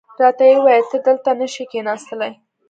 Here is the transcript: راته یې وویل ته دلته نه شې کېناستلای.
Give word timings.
راته 0.21 0.43
یې 0.49 0.55
وویل 0.57 0.85
ته 0.91 0.97
دلته 1.05 1.31
نه 1.39 1.47
شې 1.53 1.63
کېناستلای. 1.71 2.33